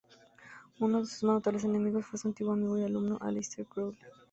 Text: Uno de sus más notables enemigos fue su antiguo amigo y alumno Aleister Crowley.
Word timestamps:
Uno 0.79 1.01
de 1.01 1.05
sus 1.05 1.21
más 1.25 1.35
notables 1.35 1.63
enemigos 1.63 2.07
fue 2.07 2.17
su 2.17 2.29
antiguo 2.29 2.53
amigo 2.53 2.75
y 2.75 2.83
alumno 2.85 3.19
Aleister 3.21 3.67
Crowley. 3.67 3.99